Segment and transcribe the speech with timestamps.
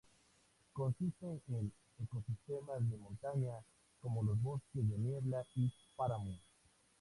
[0.73, 1.71] Consiste en
[2.03, 3.53] ecosistemas de montaña,
[4.01, 6.39] como los bosques de niebla y páramo.